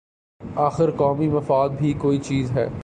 آخر 0.55 0.91
قومی 0.91 1.27
مفاد 1.27 1.69
بھی 1.69 1.93
کوئی 1.93 2.17
چیز 2.19 2.51
ہے۔ 2.51 2.67